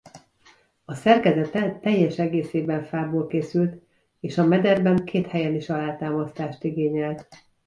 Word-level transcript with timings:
A 0.85 0.93
szerkezete 0.93 1.79
teljes 1.81 2.17
egészében 2.19 2.83
fából 2.83 3.27
készült 3.27 3.81
és 4.19 4.37
a 4.37 4.43
mederben 4.45 5.05
két 5.05 5.27
helyen 5.27 5.53
is 5.55 5.69
alátámasztást 5.69 6.63
igényelt. 6.63 7.27